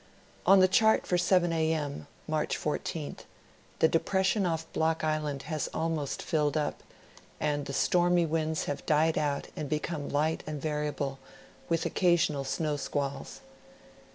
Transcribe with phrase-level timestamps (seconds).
[0.47, 1.73] On the chart for 7 a.
[1.75, 3.19] m., March 14th,
[3.77, 6.81] the depression off Block Island has almost filled up,
[7.39, 11.19] and the stormy winds have died out and become light and variable,
[11.69, 13.41] with occasional snow squalls.